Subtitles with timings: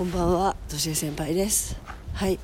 [0.00, 1.76] こんばんは、とし先輩です。
[2.14, 2.38] はい、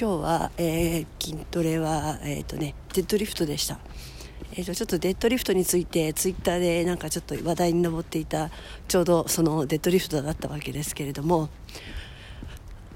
[0.00, 3.78] 今日は、えー筋トレは、えっ、とね、デッドリフトでした。
[4.54, 8.48] えー、とちょっとデッドリフトについてツイッターでなんかちょっと話題に上っていた
[8.88, 11.50] ちょうどそのデッドリフトだったわけですけれども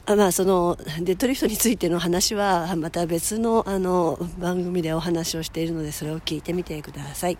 [0.06, 7.36] あまあそのデッドリフトについての話はまた別のあの番組でお話をしているのでそれを聞いてみてください。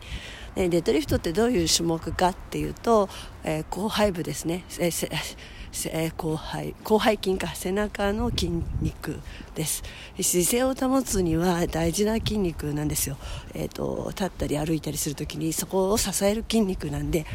[0.55, 3.09] でデッドリフトってどういう種目かっていうと、
[3.45, 5.37] えー広背部ですね、えー
[5.85, 9.21] 広背広背筋か背中の筋肉
[9.55, 9.83] です。
[10.21, 13.17] 姿勢を保つには大事な筋肉なんですよ、
[13.55, 17.27] えー、と立ったり歩いたりするときにそこを支える筋肉なんで、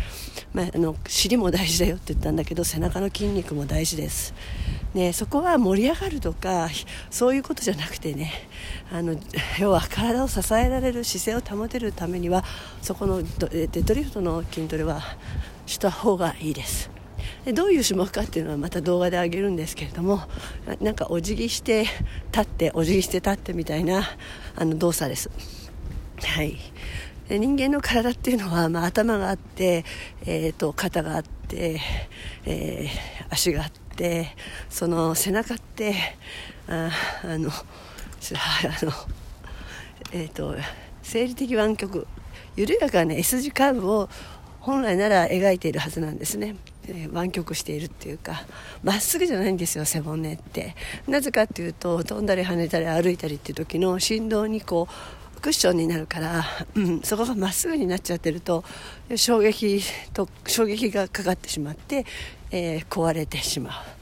[0.54, 4.34] まあ、あの尻も大事だよって言ったんだけど背中の筋肉も大事です。
[4.94, 6.68] ね、そこは盛り上がるとか
[7.10, 8.30] そういうことじゃなくてね
[8.92, 9.16] あの
[9.58, 12.44] 要は体を支えられる姿勢を保てるためには
[12.82, 13.28] そこのデ
[13.68, 15.02] ッドリフトの筋トレは
[15.66, 17.01] した方がいいです。
[17.54, 20.22] どういう種目かっていうのはまた動画で上げるんですけれども
[20.80, 21.86] なんかお辞儀して
[22.32, 24.04] 立ってお辞儀して立ってみたいな
[24.56, 25.30] あの動作です。
[26.24, 26.58] はい。
[27.30, 29.86] 人間の体っていうのは、まあ、頭があって、
[30.26, 31.80] えー、と肩があって、
[32.46, 34.36] えー足があって
[34.70, 35.96] その背中って
[36.68, 36.92] あ
[37.24, 38.92] あの あの
[40.12, 40.56] えー、と
[41.02, 42.06] 生理的湾曲。
[42.58, 44.10] 緩やかな S 字カーブを
[44.60, 46.56] 本来なら描いているはずなんですね、
[46.92, 48.46] えー湾曲しているっていうか
[48.84, 50.76] まっすぐじゃないんですよ背骨って。
[51.08, 56.44] なぜかっていうと飛んだり跳ねたり歩いたりっていう時の振動にこうクッションになるから、
[56.76, 58.64] うん、そこがまっすぐになっちゃってると
[59.16, 59.82] 衝撃
[60.14, 62.06] と衝撃がかかってしまって、
[62.52, 64.01] えー壊れてしまう。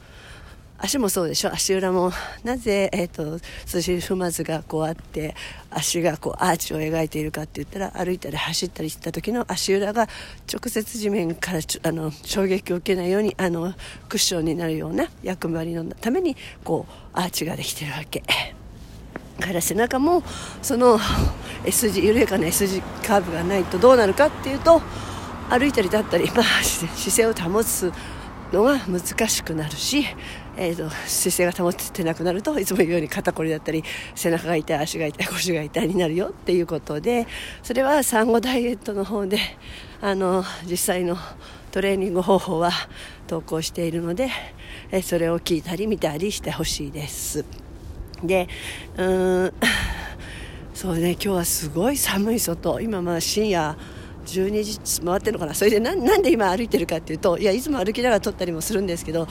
[0.82, 2.10] 足もそうでしょ足裏も
[2.42, 5.34] なぜ、えー、と筋踏まずがこうあって
[5.70, 10.08] 足がこうアーチを描いているかって言ったら歩いたり走ったりした時の足裏が
[10.50, 13.74] 直接地面からあの衝撃を受けないようにあの
[14.08, 18.22] クッションになるような役割のためにこうアーチができてるわけ。
[19.40, 20.22] から背中も
[20.60, 20.98] その
[21.64, 24.82] S 字緩やかな S 字カーブがないとどうなるかっていうと
[25.48, 27.90] 歩いたり立ったり、まあ、姿勢を保つ
[28.52, 30.04] のが難しくなるし、
[30.62, 33.82] えー、と姿勢が保ててなくなるといつも言うように肩こりだったり
[34.14, 37.26] 背中が痛い足が痛い腰が痛いになるよっていうことで
[37.62, 39.38] それは産後ダイエットの方で
[40.02, 41.16] あの実際の
[41.70, 42.72] トレーニング方法は
[43.26, 44.28] 投稿しているので、
[44.90, 47.44] えーそれを聞いたり見たりしてほしいです。
[48.22, 48.48] で
[48.98, 49.52] うーん
[50.74, 53.76] そうね今日はすごい寒い外今まあ深夜
[54.26, 55.54] 12時回ってるのかな？
[55.54, 59.26] それでなんで今歩いてるかっていうといやいつも歩きながら撮ったりもするんですけど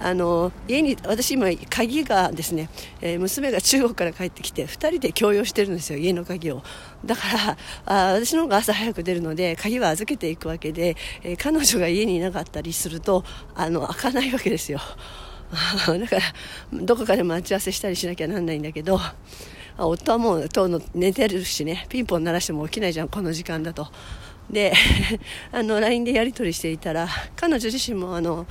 [0.00, 2.68] あの家に私今鍵がですね、
[3.00, 6.62] えー娘が中国から帰ってきて2人で共用してるんですよ家の鍵を。
[7.04, 7.56] だから
[7.86, 13.24] あ私の方が朝早く出るので鍵は預けていくわけで、えー彼女が家にいなかったりすると
[13.54, 14.80] あの開かないわけですよ。
[15.50, 16.22] だから
[16.72, 19.00] どこかで待ち合わせしたりしなきゃなんないんだけど
[19.76, 23.88] 夫はもうとうの寝てるしねピンポン鳴らしても起きないじゃんこの時間だと。
[24.50, 24.72] で
[25.52, 28.46] あの LINE でやり取りしていたら彼女自身もあの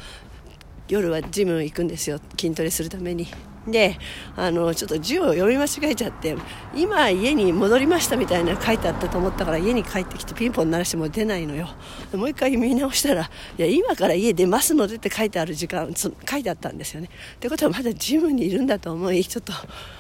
[0.90, 3.28] 夜はジム行くんですよ筋トレするために。
[3.68, 4.00] で
[4.36, 6.36] あのちょっと字を読み間違えちゃって
[6.74, 11.68] 今家に戻りましたみたいな書いてあったと思ったから家に帰ってきてピンポン鳴らしても出ないのよ。
[12.14, 17.10] もう一回見直したらいや今から家出ますのでって書いてある時間書いてあったんですよね。
[17.36, 19.54] ってことはまだジムにいるんだと思いちょっと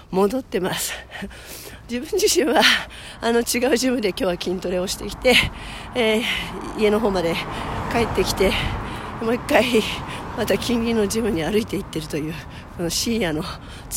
[0.10, 0.94] 戻ってます。
[1.88, 2.62] 自分自身は
[3.22, 5.36] あの違うジムで今日は筋トレをしてきて、
[5.94, 6.24] えー
[6.80, 7.36] 家の方まで
[7.92, 8.54] 帰ってきて
[9.22, 9.66] もう一回
[10.38, 12.34] また近隣のジムに歩いて行ってるという
[12.78, 13.44] この深夜の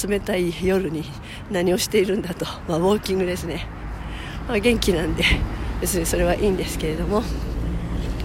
[0.08, 1.04] 冷たい夜に
[1.50, 3.66] 何をしているんだと、まあ、ウォーキングですね、
[4.48, 5.24] まあ、元気なんで
[5.80, 7.22] 別にそれはいいんですけれども。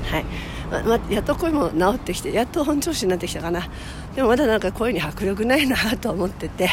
[0.08, 0.26] はい。
[0.70, 3.70] ままやっと声も治ってきてやっと本調子になってきたかな。
[4.16, 6.70] でもまだなんか声に迫力ないなと思ってて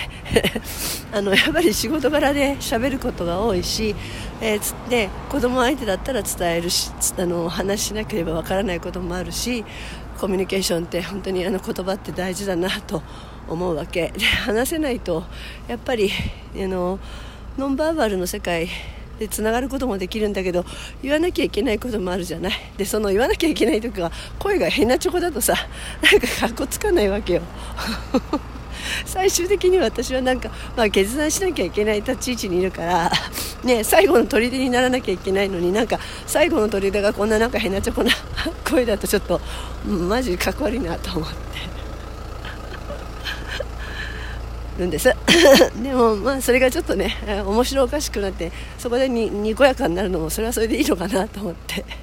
[1.12, 3.94] あのやっぱり仕事柄で喋ることが多いし、
[4.40, 9.64] えーで子供相手だったら伝えるしあの話しなければわからないこともあるし
[10.24, 13.02] コミュニケーションって本当にあの言葉って大事だなと
[13.46, 14.10] 思うわけ。
[14.16, 15.22] で話せないと
[15.68, 16.10] やっぱり
[16.56, 16.98] あの
[17.58, 18.70] ノンバーバルの世界
[19.18, 20.64] でつながることもできるんだけど
[21.02, 22.52] 言わなきゃいけないこともあるじゃない。
[22.78, 25.52] でその言わなきゃいけない時は声が変なチョコだとさ
[26.00, 27.42] なんかかっこつかないわけよ。
[29.04, 33.12] 最終的に私はなんか、まあ、決断しなきゃいけない立ち位置にいるから、
[33.62, 38.10] ね、最後の砦にならなきゃいけないのになんか最後の砦がこんななんか変なチョコな
[38.64, 39.40] 声だとちょっと、
[39.86, 41.84] うんマジかっこ悪いなと思って。
[44.78, 45.08] るんです。
[45.82, 51.84] でもまあそれがちょっとねえー面白おかしくなってそこでににこやかになるのもそれはそれでいいのかなと思って。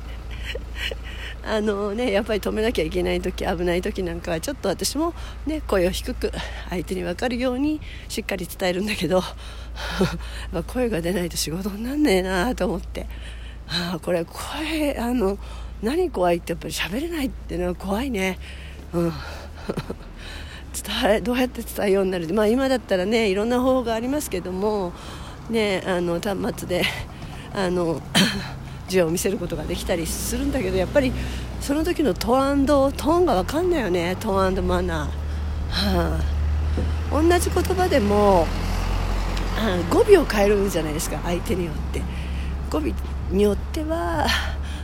[1.44, 5.16] あのねやっぱり止めなきゃいけない時危ない時なんかはちょっと私も
[5.48, 6.32] ね声を低く
[6.70, 9.24] 相手に分かるようにしっかり伝えるんだけど
[10.68, 13.08] 声が出ないと仕事になんねえなと思って。
[13.74, 15.38] あこれ声あの
[15.82, 18.38] 何怖いってやっぱり喋れないっていうのは怖いね。
[18.94, 19.14] うん。
[21.04, 22.34] 伝えどうやって伝えようになる？
[22.34, 24.94] まあ今だったらねいろんな方法がありますけども。
[25.50, 26.84] ねあの端末で
[27.54, 28.02] あの
[28.88, 31.12] 字を見せることができたりするんだけどやっぱり
[31.60, 34.16] その時のトーントーンが分かんないよね。
[34.20, 35.08] トーンマナー、
[35.70, 36.20] は
[37.12, 38.48] あ、同じ言葉でも、は
[39.58, 41.20] あ、語尾を変えるんじゃないですか。
[41.24, 42.02] 相手によって。
[42.70, 42.82] 語尾
[43.32, 44.26] によっては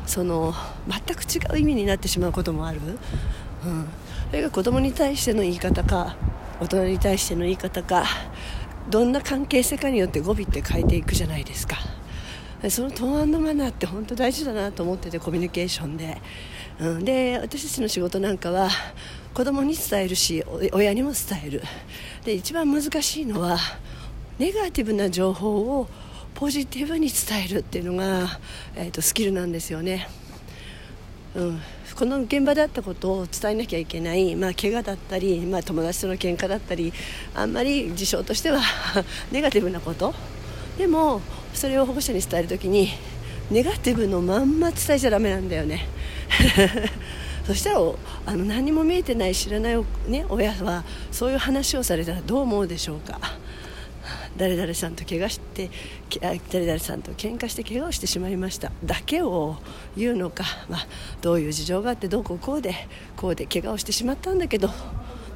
[0.08, 0.54] その
[0.88, 2.80] 全く違う意味になってしまうこともある、
[3.66, 3.86] うん、
[4.32, 6.16] それが子供に対しての言い方か
[6.60, 8.06] 大人に対しての言い方か
[8.90, 11.76] どんな関係性かによって語尾って変えていくじゃないですか。
[12.70, 16.18] そのトーンマナーって本当大事だなと思っててコミュニケーションで、
[16.80, 18.70] うん、で私たちの仕事なんかは
[19.36, 21.62] 子供に伝えるし親にも伝える。
[22.26, 23.60] で一番難しいのは
[24.40, 25.88] ネガティブな情報を
[26.38, 28.40] ポジティブに伝えるっていうのが、
[28.76, 30.08] えーと、スキルなんですよね、
[31.34, 31.60] うん、
[31.96, 36.94] この現場だったことを伝えなきゃいけない、まあ、怪我だったり、まあ、友達との喧嘩だったり
[37.34, 38.62] あんまり事象としては
[39.34, 40.14] ネガティブなこと。
[40.78, 41.22] でも
[41.56, 42.92] それを保護者に伝える時に
[43.50, 45.88] ネガティブのまんま伝えちゃだめなんだよね。
[47.48, 47.80] そしたら
[48.28, 53.20] あの何も見えてない知らない、ね、親はそういう話をされたらどう思うでしょうか。
[54.38, 55.70] 誰々さんと怪我して
[56.20, 58.72] 誰々さんと喧嘩して怪我をしてしまいました。
[58.84, 59.58] だけを
[59.96, 60.88] 言うのか、まあ、
[61.22, 62.76] どういう事情があってどうこうこうで
[63.16, 64.70] こうで怪我をしてしまったんだけど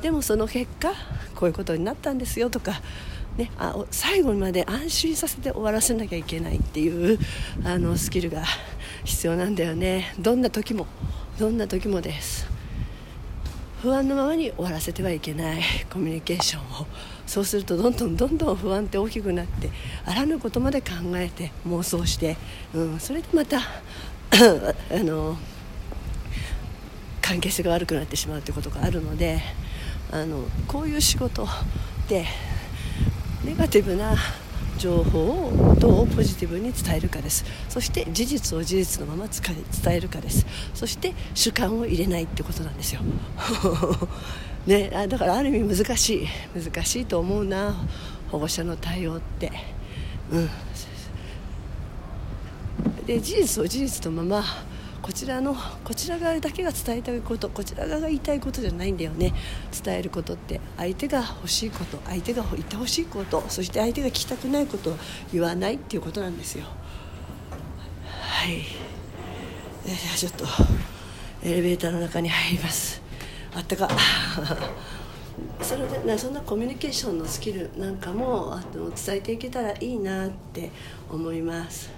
[0.02, 0.94] でもその結果
[1.36, 2.82] こういうことになったんですよとか
[3.38, 7.18] ね、あ最後まで安心させて終わらせなきゃいけないっていう
[7.64, 8.44] あのスキルが
[9.06, 10.14] 必要なんだよね。
[10.20, 10.86] どんな時も
[11.40, 12.46] どんな時もです。
[13.82, 16.86] 不安のままに終わらせてはいけないコミュニケーションを。
[17.32, 19.70] そうするとどんどんどんどん不安って大きくなって
[20.04, 22.36] あらぬことまで考えて妄想して、
[22.74, 23.64] うん、それでまた あ
[24.92, 25.38] の
[27.22, 29.42] 関係性が悪くなってしまうということがあるので
[30.12, 31.48] あのこういう仕事っ
[32.10, 32.26] て
[33.46, 34.14] ネガティブな
[34.78, 37.46] 情報をどうポジティブに伝えるかです。
[37.70, 40.46] そして事実を事実のまま伝えるかです。
[40.74, 43.02] そして主観を入れないってことなんですよ。
[44.66, 47.76] ね、だからある意味難しい難しいと思うな
[48.32, 49.52] 保護者の対応って。
[50.32, 50.50] うん。
[53.06, 54.44] で事実を事実のまま
[55.02, 59.34] こちらのこちら側だけが伝えたいことこちら側が言いたいことじゃないんだよね。
[59.84, 64.98] 伝えることって相手が欲しいこと相手が言ってほしいことそして相手が聞きたくないことを
[65.34, 66.66] 言わないっていうことなんですよ。
[68.12, 68.62] はい。
[69.86, 70.46] じゃあちょっと
[71.44, 73.01] エレベーターの中に入ります。
[73.54, 73.90] あったか
[75.62, 80.72] それでそんなコミュニケーションのスキルなんかもあの伝えていけたらいいなって
[81.10, 81.90] 思います。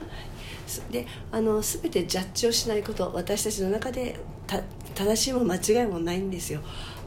[0.91, 4.17] であの全てジャッジをしないこと私たちの中で
[4.95, 6.61] 正しいも間違いもないんですよ。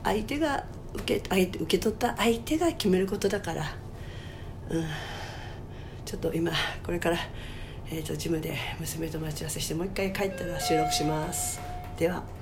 [0.04, 0.64] 相手が
[0.94, 3.64] 受け相手受け取った相手が決めることだから、
[4.70, 4.84] うん、
[6.04, 6.52] ちょっと今
[6.84, 7.19] これから、
[7.90, 11.60] えー、とジムで娘と待ち合わせしてもう一回帰ったら収録します。
[11.99, 12.35] では。